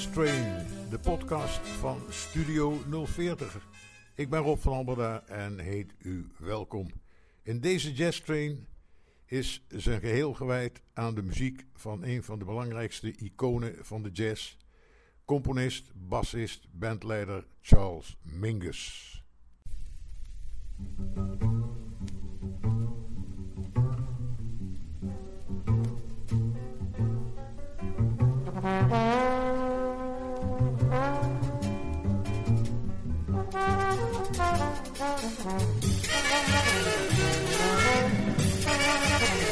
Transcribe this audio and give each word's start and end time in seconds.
Jazz 0.00 0.12
Train, 0.12 0.66
de 0.90 0.98
podcast 0.98 1.58
van 1.58 2.02
Studio 2.08 2.78
040. 3.04 3.66
Ik 4.14 4.30
ben 4.30 4.40
Rob 4.40 4.58
van 4.58 4.72
Alberda 4.72 5.22
en 5.26 5.58
heet 5.58 5.94
u 5.98 6.26
welkom. 6.38 6.90
In 7.42 7.60
deze 7.60 7.92
Jazz 7.92 8.20
Train 8.20 8.66
is 9.26 9.64
zijn 9.68 10.00
geheel 10.00 10.34
gewijd 10.34 10.82
aan 10.92 11.14
de 11.14 11.22
muziek 11.22 11.66
van 11.74 12.04
een 12.04 12.22
van 12.22 12.38
de 12.38 12.44
belangrijkste 12.44 13.16
iconen 13.16 13.74
van 13.80 14.02
de 14.02 14.10
jazz, 14.10 14.56
componist, 15.24 15.92
bassist, 15.94 16.66
bandleider 16.72 17.46
Charles 17.60 18.16
Mingus. 18.22 19.22
Thank 35.42 35.72
you. 39.44 39.49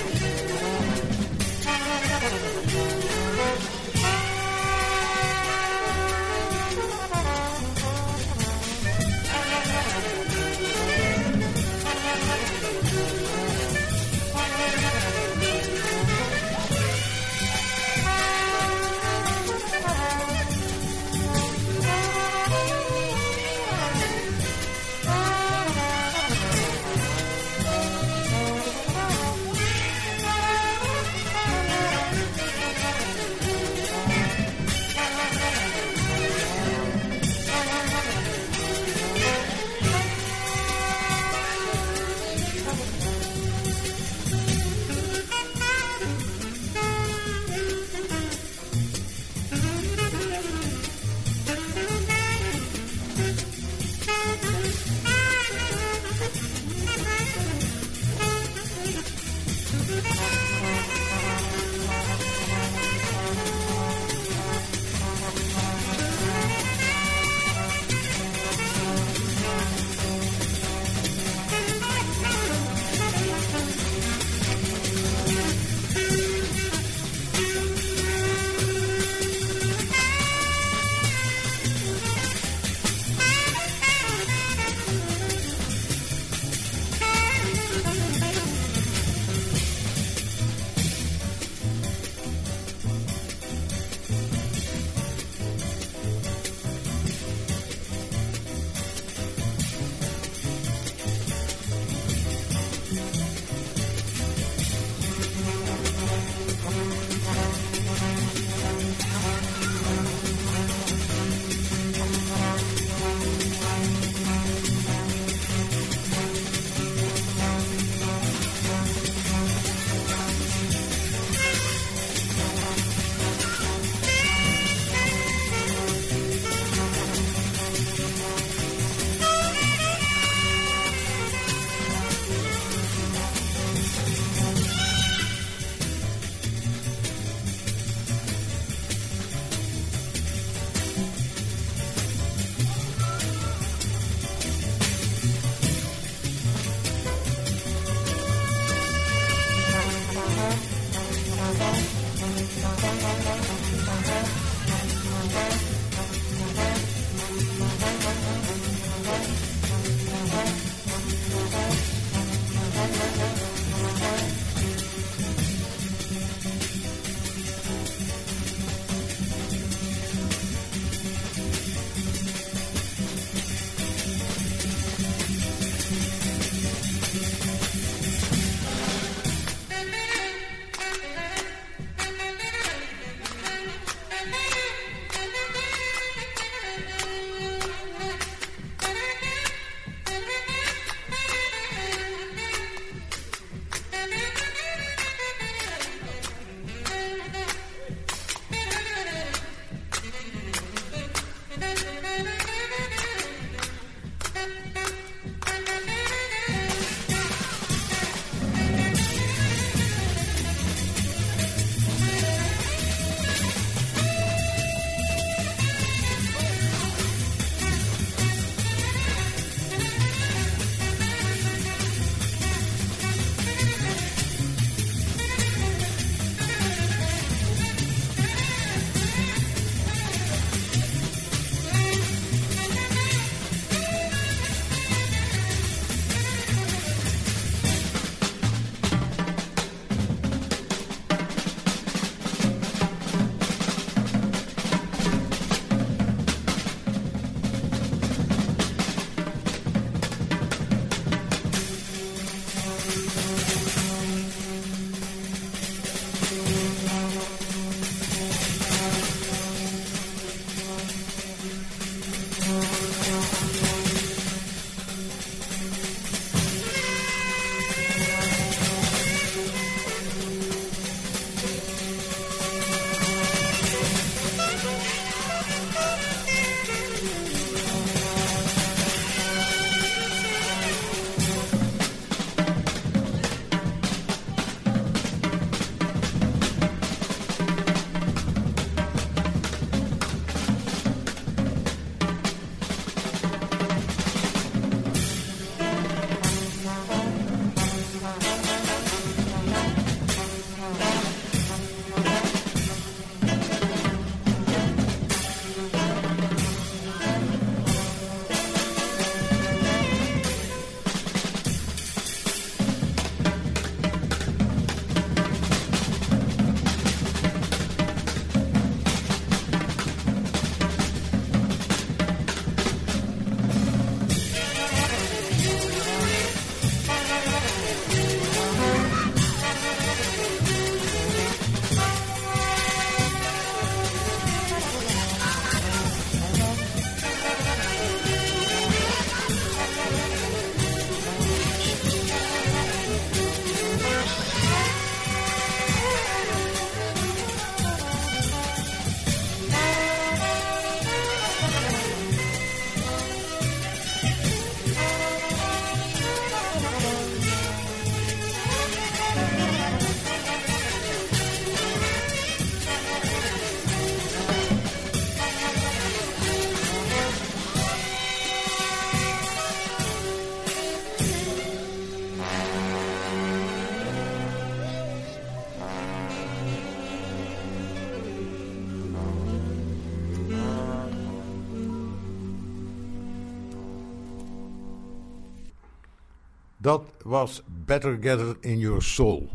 Dat 386.60 386.92
was 387.04 387.42
Better 387.46 387.98
Gather 388.00 388.36
in 388.40 388.58
Your 388.58 388.82
Soul. 388.82 389.28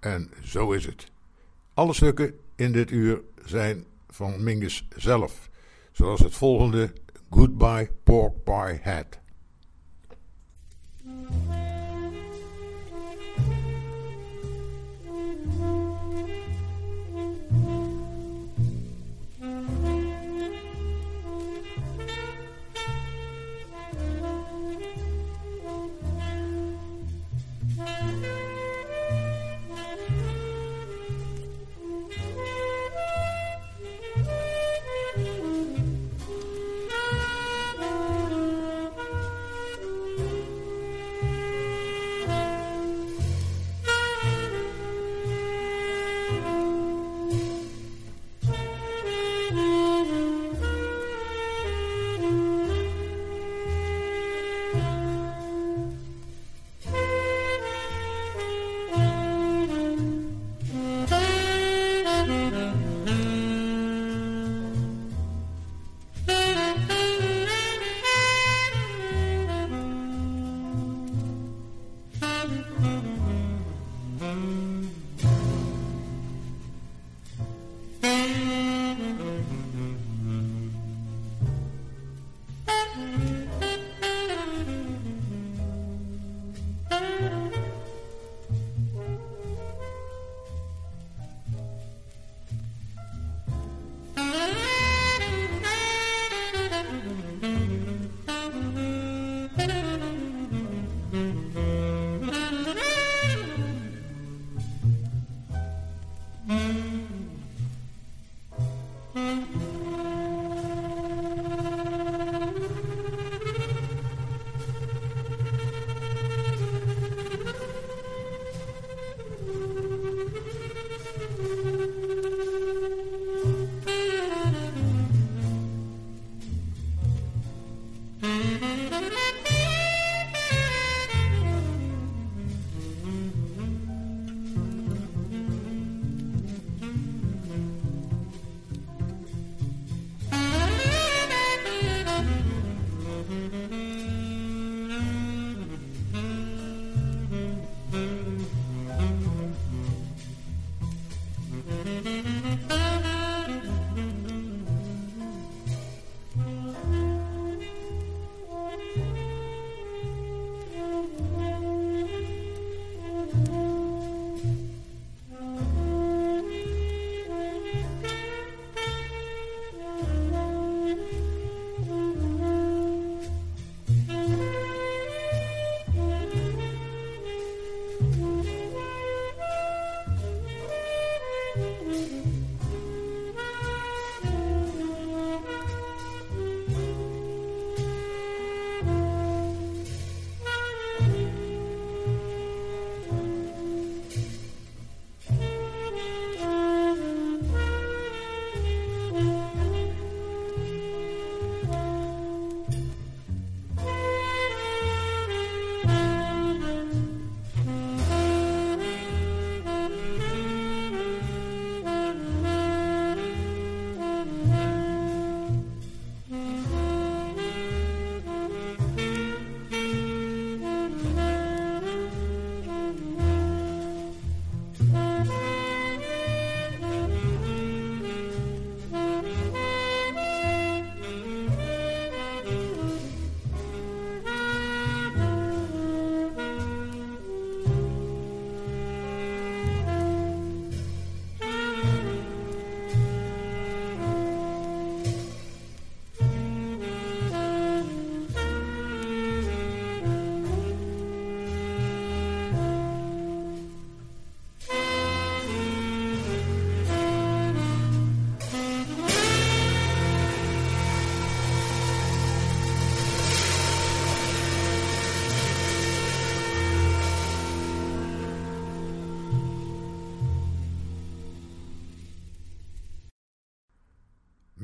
En 0.00 0.30
zo 0.44 0.72
is 0.72 0.86
het. 0.86 1.10
Alle 1.74 1.92
stukken 1.92 2.34
in 2.56 2.72
dit 2.72 2.90
uur 2.90 3.20
zijn 3.44 3.84
van 4.08 4.44
Mingus 4.44 4.86
zelf. 4.96 5.50
Zoals 5.92 6.20
het 6.20 6.34
volgende 6.34 6.92
Goodbye 7.30 7.90
Pork 8.02 8.44
Pie 8.44 8.80
Hat. 8.82 9.18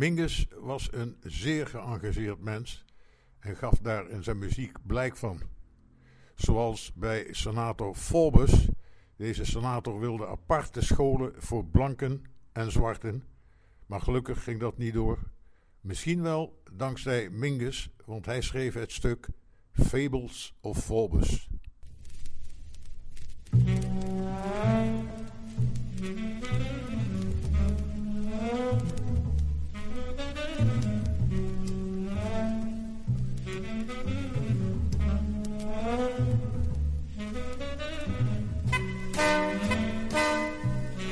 Mingus 0.07 0.47
was 0.61 0.89
een 0.93 1.17
zeer 1.23 1.67
geëngageerd 1.67 2.41
mens 2.41 2.85
en 3.39 3.57
gaf 3.57 3.79
daar 3.79 4.09
in 4.09 4.23
zijn 4.23 4.39
muziek 4.39 4.77
blijk 4.87 5.17
van. 5.17 5.41
Zoals 6.35 6.93
bij 6.95 7.29
senator 7.31 7.95
Forbes. 7.95 8.69
Deze 9.17 9.45
senator 9.45 10.01
wilde 10.01 10.27
aparte 10.27 10.81
scholen 10.81 11.33
voor 11.37 11.65
blanken 11.65 12.25
en 12.53 12.73
zwarten, 12.73 13.25
maar 13.87 14.01
gelukkig 14.01 14.43
ging 14.43 14.61
dat 14.61 14.79
niet 14.79 14.95
door. 14.95 15.19
Misschien 15.81 16.23
wel 16.23 16.63
dankzij 16.73 17.31
Mingus, 17.31 17.91
want 18.05 18.27
hij 18.27 18.41
schreef 18.41 18.75
het 18.75 18.93
stuk 18.93 19.29
Fables 19.73 20.55
of 20.61 20.85
Forbes. 20.85 21.49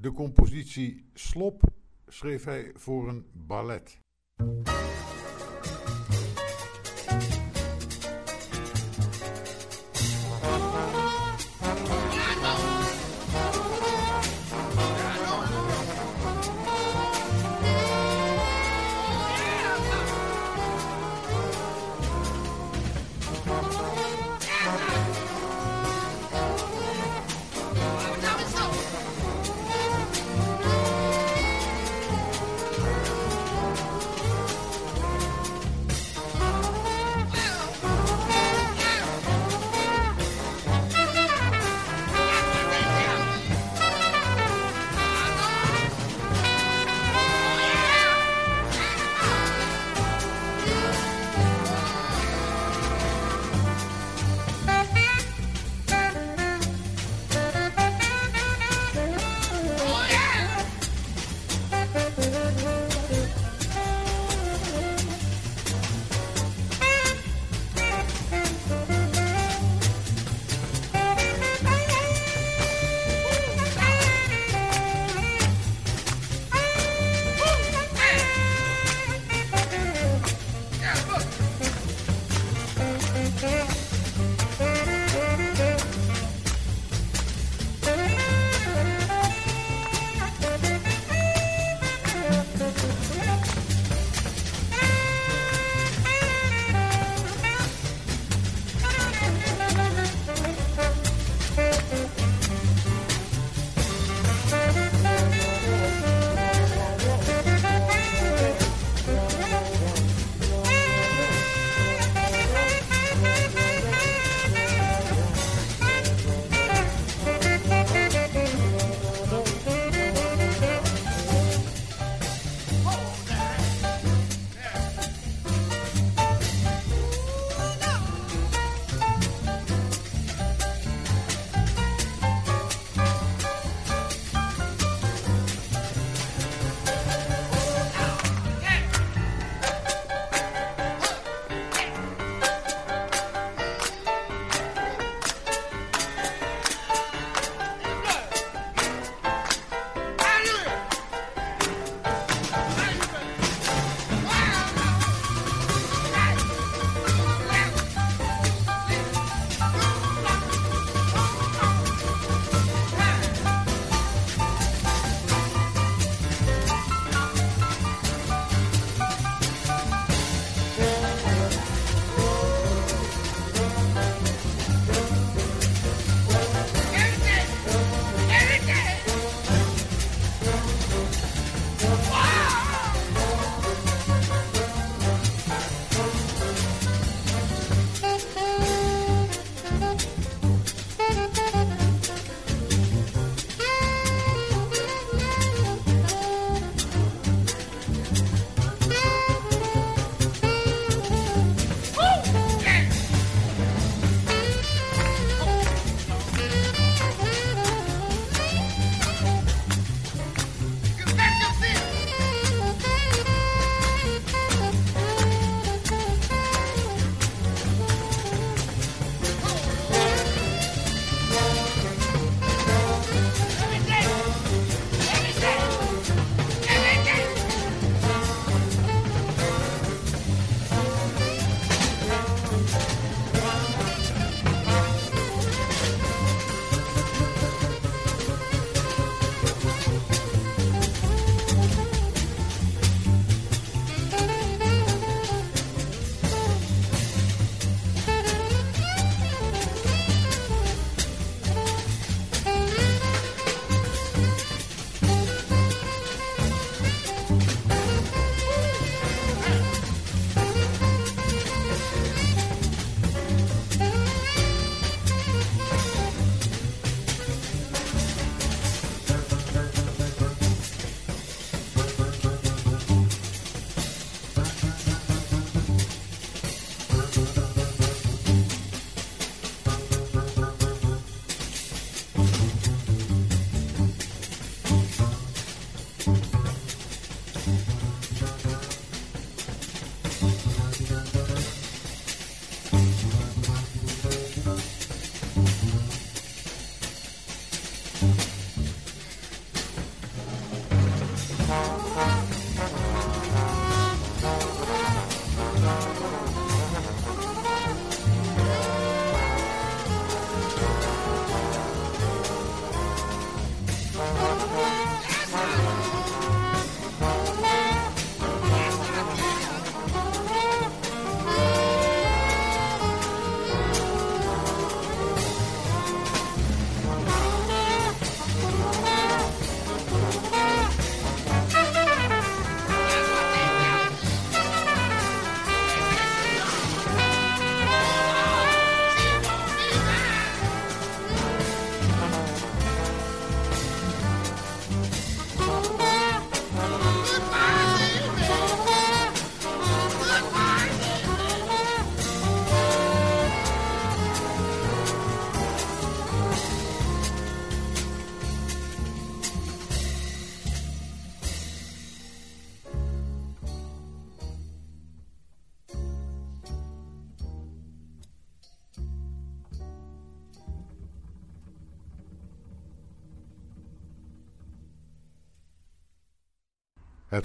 De 0.00 0.12
compositie 0.12 1.10
Slop 1.14 1.62
schreef 2.06 2.44
hij 2.44 2.70
voor 2.74 3.08
een 3.08 3.26
ballet. 3.32 3.98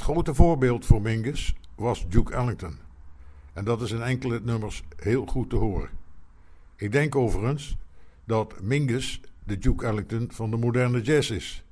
Grote 0.06 0.34
voorbeeld 0.34 0.86
voor 0.86 1.02
Mingus 1.02 1.56
was 1.76 2.08
Duke 2.10 2.34
Ellington. 2.34 2.78
En 3.54 3.66
dat 3.66 3.82
is 3.82 3.92
in 3.92 4.02
enkele 4.02 4.40
nummers 4.44 4.84
heel 4.96 5.26
goed 5.26 5.50
te 5.50 5.56
horen. 5.56 5.90
Ik 6.76 6.92
denk 6.92 7.16
overigens 7.16 7.78
dat 8.26 8.62
Mingus 8.62 9.22
de 9.44 9.58
Duke 9.58 9.86
Ellington 9.86 10.28
van 10.32 10.50
de 10.50 10.58
moderne 10.58 11.02
jazz 11.02 11.30
is. 11.30 11.64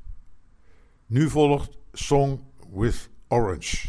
Nu 1.06 1.30
volgt 1.30 1.78
Song 1.92 2.40
with 2.72 3.10
Orange. 3.28 3.88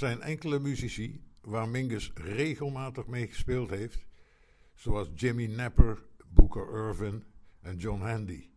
Zijn 0.00 0.20
enkele 0.20 0.58
muzici 0.58 1.24
waar 1.40 1.68
Mingus 1.68 2.10
regelmatig 2.14 3.06
mee 3.06 3.26
gespeeld 3.26 3.70
heeft, 3.70 4.06
zoals 4.74 5.08
Jimmy 5.14 5.46
Napper, 5.46 6.02
Booker 6.28 6.88
Irvin 6.88 7.24
en 7.60 7.76
John 7.76 8.00
Handy. 8.00 8.48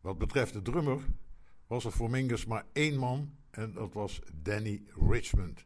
Wat 0.00 0.18
betreft 0.18 0.52
de 0.52 0.62
drummer 0.62 1.00
was 1.66 1.84
er 1.84 1.92
voor 1.92 2.10
Mingus 2.10 2.46
maar 2.46 2.66
één 2.72 2.98
man 2.98 3.34
en 3.50 3.72
dat 3.72 3.92
was 3.92 4.20
Danny 4.34 4.82
Richmond. 5.08 5.64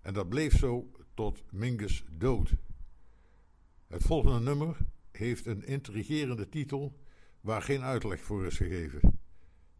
En 0.00 0.14
dat 0.14 0.28
bleef 0.28 0.58
zo 0.58 0.90
tot 1.14 1.42
Mingus 1.52 2.04
dood. 2.10 2.54
Het 3.86 4.02
volgende 4.02 4.40
nummer 4.40 4.76
heeft 5.10 5.46
een 5.46 5.64
intrigerende 5.64 6.48
titel 6.48 6.98
waar 7.40 7.62
geen 7.62 7.82
uitleg 7.82 8.20
voor 8.20 8.46
is 8.46 8.56
gegeven. 8.56 9.19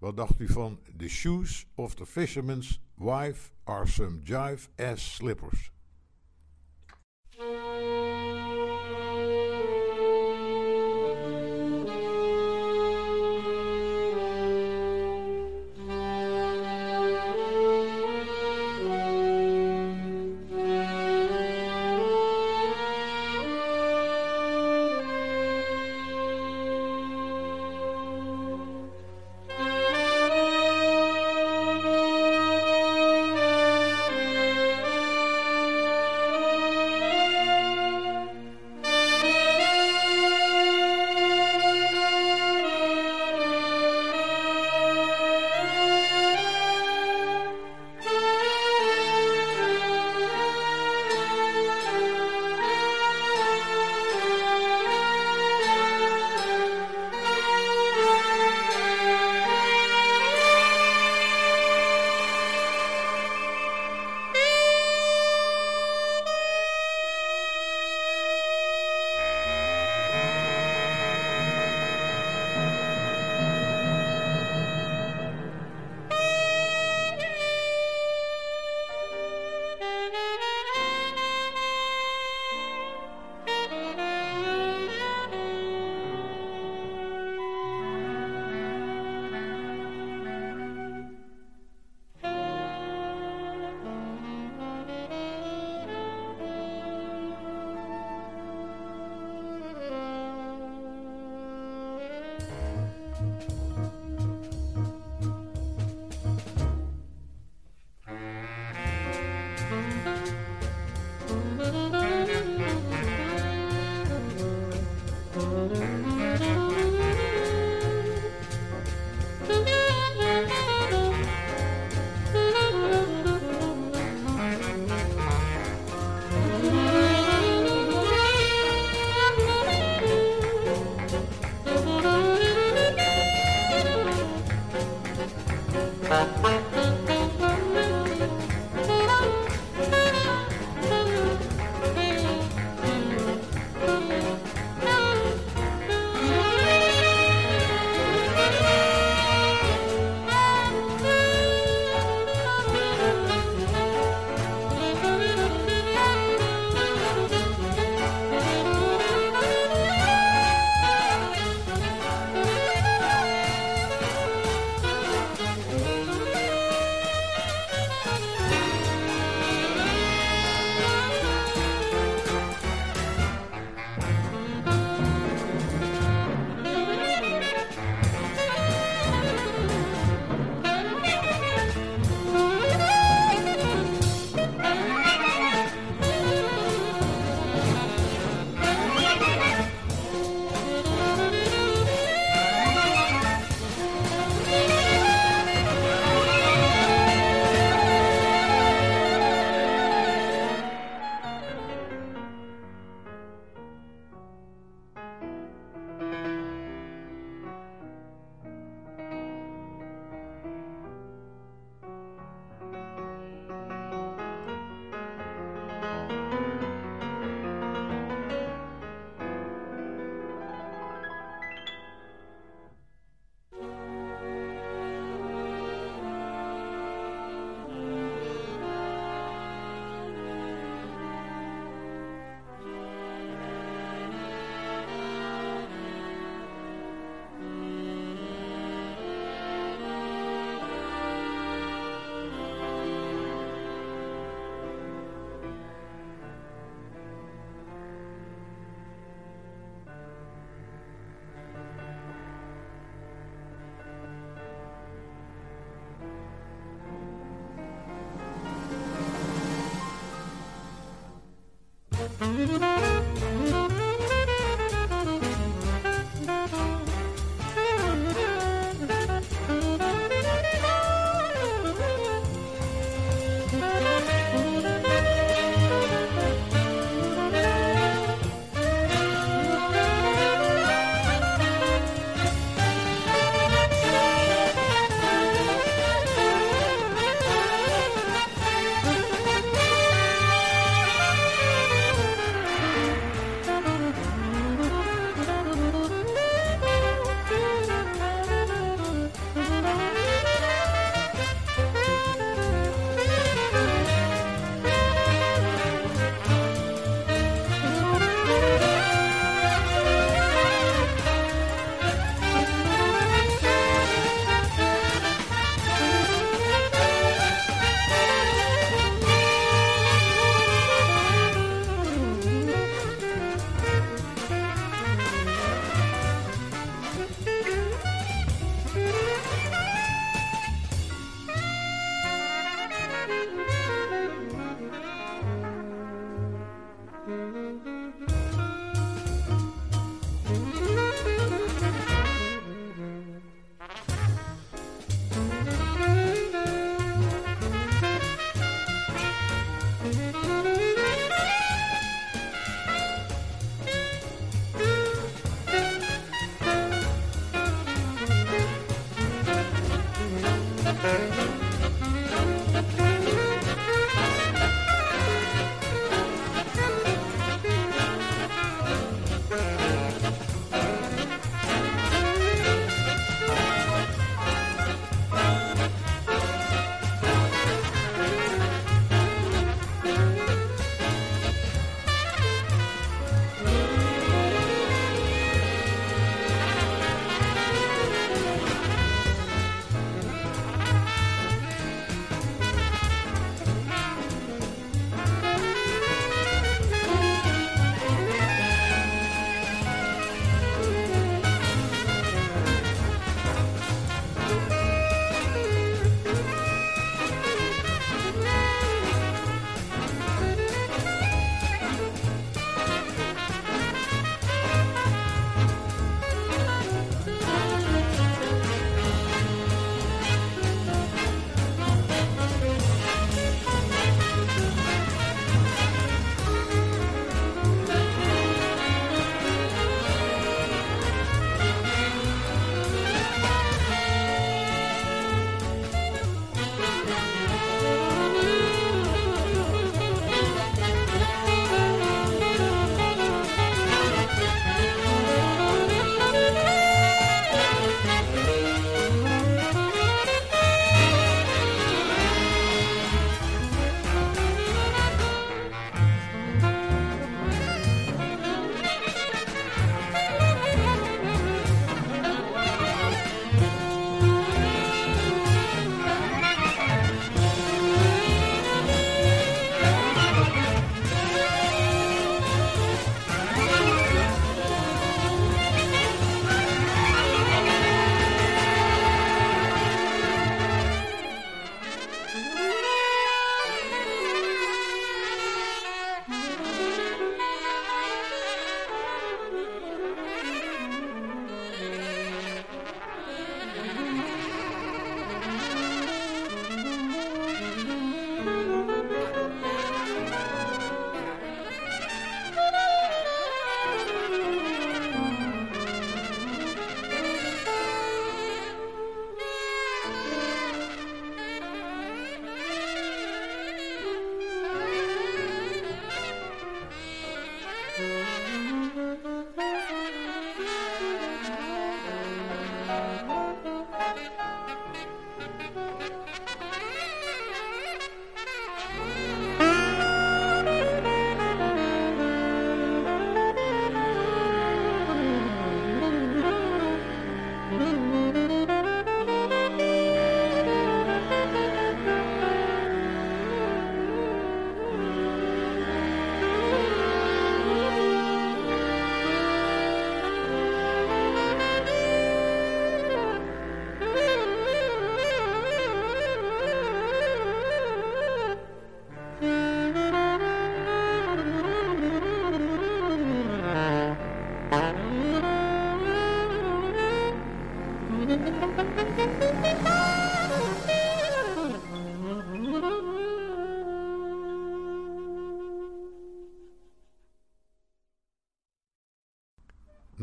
Wat 0.01 0.17
dacht 0.17 0.41
u 0.41 0.49
van 0.49 0.79
The 0.97 1.09
Shoes 1.09 1.67
of 1.75 1.95
the 1.95 2.07
Fisherman's 2.07 2.81
Wife 2.95 3.53
are 3.65 3.87
some 3.87 4.21
jive 4.25 4.69
ass 4.77 5.15
slippers? 5.15 5.71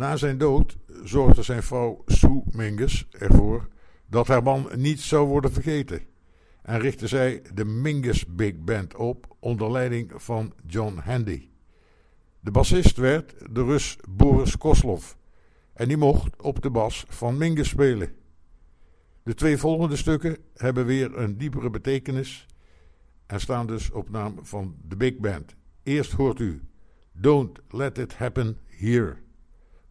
Na 0.07 0.15
zijn 0.17 0.37
dood 0.37 0.77
zorgde 1.03 1.41
zijn 1.41 1.63
vrouw 1.63 2.03
Sue 2.05 2.41
Mingus 2.51 3.07
ervoor 3.11 3.67
dat 4.09 4.27
haar 4.27 4.43
man 4.43 4.69
niet 4.75 4.99
zou 4.99 5.27
worden 5.27 5.51
vergeten 5.51 6.01
en 6.61 6.79
richtte 6.79 7.07
zij 7.07 7.41
de 7.53 7.65
Mingus 7.65 8.25
Big 8.25 8.53
Band 8.57 8.95
op 8.95 9.35
onder 9.39 9.71
leiding 9.71 10.11
van 10.15 10.53
John 10.67 10.97
Handy. 10.97 11.49
De 12.39 12.51
bassist 12.51 12.97
werd 12.97 13.33
de 13.51 13.63
Rus 13.63 13.97
Boris 14.09 14.57
Koslov 14.57 15.13
en 15.73 15.87
die 15.87 15.97
mocht 15.97 16.41
op 16.41 16.61
de 16.61 16.69
bas 16.69 17.05
van 17.07 17.37
Mingus 17.37 17.69
spelen. 17.69 18.15
De 19.23 19.33
twee 19.33 19.57
volgende 19.57 19.95
stukken 19.95 20.37
hebben 20.55 20.85
weer 20.85 21.17
een 21.17 21.37
diepere 21.37 21.69
betekenis 21.69 22.45
en 23.25 23.39
staan 23.39 23.67
dus 23.67 23.91
op 23.91 24.09
naam 24.09 24.39
van 24.41 24.75
de 24.87 24.95
Big 24.95 25.17
Band. 25.17 25.55
Eerst 25.83 26.11
hoort 26.11 26.39
u 26.39 26.61
Don't 27.11 27.59
Let 27.69 27.97
It 27.97 28.13
Happen 28.13 28.57
Here, 28.65 29.25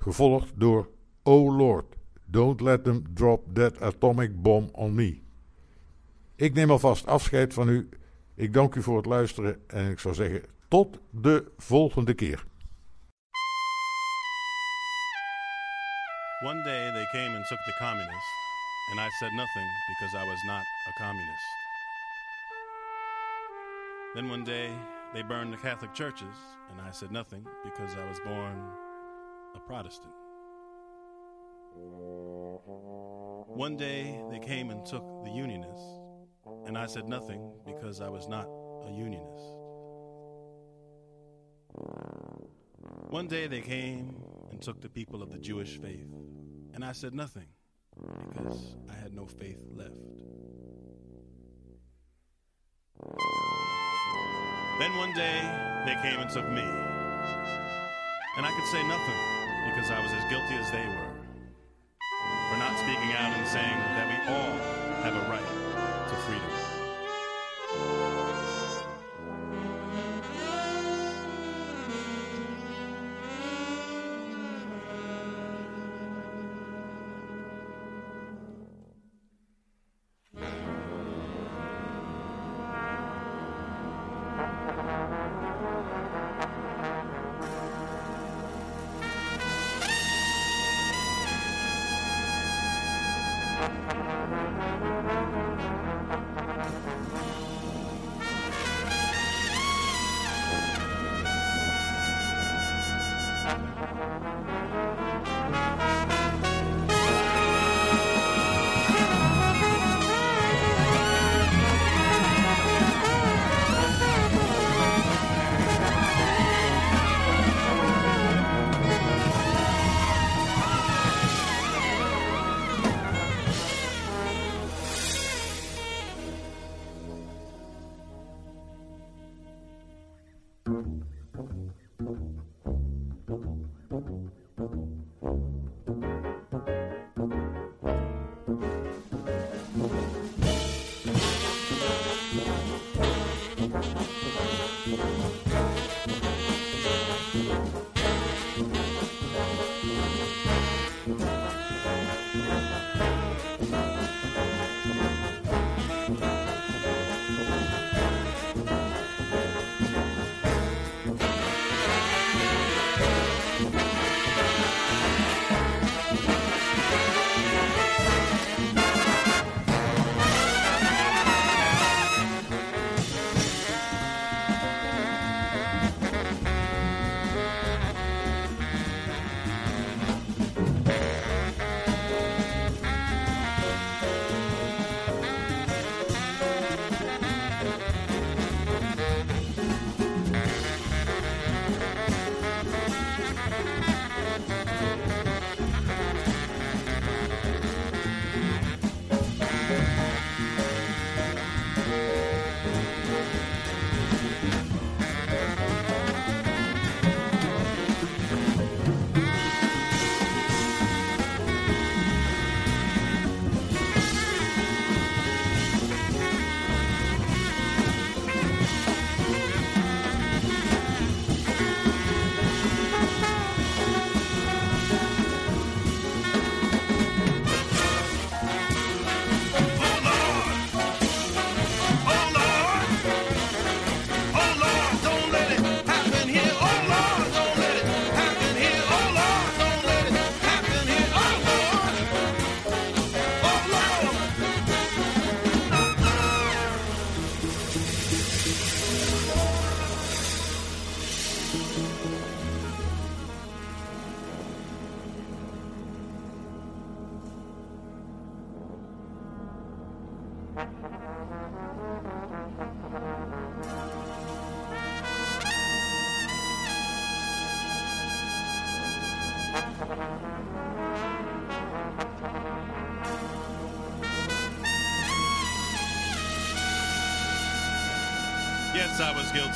gevolgd 0.07 0.53
door 0.55 0.89
Oh 1.23 1.57
Lord, 1.57 1.85
Don't 2.27 2.61
Let 2.61 2.85
Them 2.85 3.05
Drop 3.11 3.55
That 3.55 3.81
Atomic 3.81 4.43
Bomb 4.43 4.69
on 4.73 4.95
Me. 4.95 5.21
Ik 6.37 6.55
neem 6.55 6.71
alvast 6.71 7.07
afscheid 7.07 7.55
van 7.55 7.69
u. 7.69 7.89
Ik 8.35 8.53
dank 8.53 8.75
u 8.75 8.83
voor 8.83 8.97
het 8.97 9.07
luisteren 9.07 9.63
en 9.67 9.91
ik 9.91 9.99
zou 9.99 10.15
zeggen 10.15 10.43
tot 10.69 10.99
de 11.11 11.53
volgende 11.57 12.15
keer. 12.15 12.45
One 16.45 16.63
day 16.63 16.93
they 16.93 17.07
came 17.13 17.37
and 17.37 17.47
took 17.47 17.59
the 17.65 17.77
communists, 17.79 18.33
and 18.91 19.01
I 19.01 19.09
said 19.19 19.33
nothing 19.33 19.69
because 19.87 20.17
I 20.17 20.29
was 20.29 20.43
not 20.45 20.65
a 20.89 20.93
communist. 21.05 21.49
Then 24.15 24.31
one 24.31 24.45
day 24.45 24.71
they 25.13 25.25
burned 25.25 25.53
the 25.53 25.61
Catholic 25.69 25.95
churches, 25.95 26.37
and 26.71 26.81
I 26.89 26.93
said 26.93 27.11
nothing 27.11 27.49
because 27.65 27.97
I 27.97 28.09
was 28.09 28.21
born 28.21 28.86
a 29.57 29.61
Protestant. 29.61 30.13
One 33.49 33.77
day 33.77 34.23
they 34.31 34.39
came 34.39 34.71
and 34.71 34.85
took 34.85 35.05
the 35.25 35.31
Unionists, 35.31 35.87
and 36.67 36.77
I 36.77 36.87
said 36.87 37.09
nothing 37.09 37.53
because 37.65 38.01
I 38.01 38.09
was 38.09 38.29
not 38.29 38.47
a 38.87 38.91
Unionist. 38.91 39.53
One 43.09 43.29
day 43.29 43.47
they 43.47 43.61
came 43.61 44.23
and 44.51 44.61
took 44.61 44.81
the 44.81 44.89
people 44.89 45.23
of 45.23 45.33
the 45.33 45.39
Jewish 45.39 45.79
faith, 45.79 46.13
and 46.75 46.85
I 46.85 46.93
said 46.93 47.15
nothing 47.15 47.47
because 48.29 48.77
I 48.91 48.95
had 48.95 49.15
no 49.15 49.27
faith 49.27 49.61
left. 49.73 49.95
Then 54.79 54.97
one 54.99 55.15
day 55.15 55.41
they 55.87 55.95
came 56.03 56.21
and 56.21 56.31
took 56.31 56.49
me, 56.51 56.63
and 58.37 58.45
I 58.45 58.53
could 58.55 58.67
say 58.67 58.87
nothing 58.87 59.36
because 59.67 59.91
I 59.91 60.01
was 60.03 60.13
as 60.13 60.25
guilty 60.31 60.55
as 60.55 60.71
they 60.71 60.87
were 60.87 61.13
for 62.51 62.57
not 62.59 62.79
speaking 62.79 63.13
out 63.19 63.37
and 63.37 63.47
saying 63.47 63.79
that 63.99 64.07
we 64.07 64.17
all 64.33 64.53
have 65.03 65.15
a 65.15 65.31
right 65.31 66.09
to 66.09 66.15
freedom. 66.27 66.66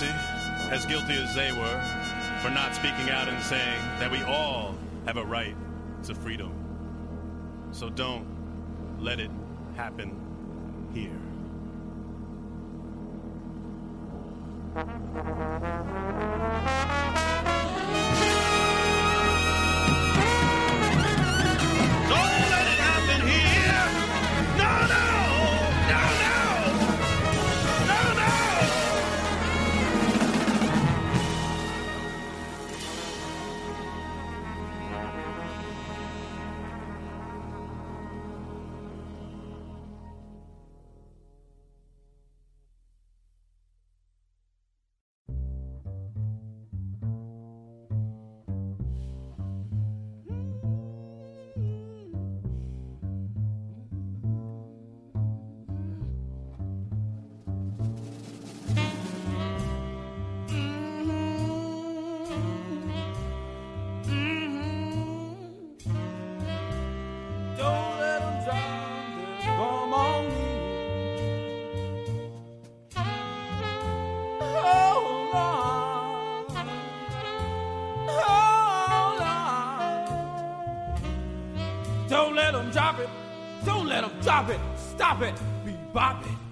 Guilty, 0.00 0.14
as 0.70 0.86
guilty 0.86 1.14
as 1.14 1.34
they 1.34 1.52
were, 1.52 1.80
for 2.42 2.50
not 2.50 2.74
speaking 2.74 3.10
out 3.10 3.28
and 3.28 3.42
saying 3.42 3.80
that 3.98 4.10
we 4.10 4.22
all 4.22 4.74
have 5.04 5.16
a 5.16 5.24
right 5.24 5.54
to 6.04 6.14
freedom. 6.14 6.52
So 7.72 7.90
don't 7.90 8.26
let 82.52 82.64
'em 82.64 82.70
drop 82.72 82.98
it. 82.98 83.08
Don't 83.64 83.86
let 83.86 84.02
'em 84.02 84.10
drop 84.22 84.48
it. 84.50 84.60
Stop 84.76 85.22
it. 85.22 85.34
Be 85.64 85.72
bopping. 85.94 86.49